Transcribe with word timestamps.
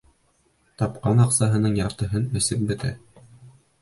Тапҡан 0.81 1.21
аҡсаһының 1.27 1.77
яртыһын 1.81 2.25
эсеп 2.41 2.65
бөтә. 2.73 2.95